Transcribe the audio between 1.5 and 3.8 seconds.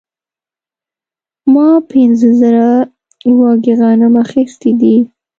ما پنځه زره وږي